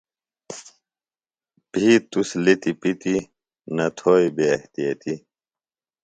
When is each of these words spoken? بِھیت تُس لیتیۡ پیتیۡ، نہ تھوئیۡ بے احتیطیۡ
بِھیت 1.71 2.03
تُس 2.11 2.29
لیتیۡ 2.43 2.77
پیتیۡ، 2.81 3.21
نہ 3.75 3.85
تھوئیۡ 3.97 4.31
بے 4.35 4.45
احتیطیۡ 4.55 5.19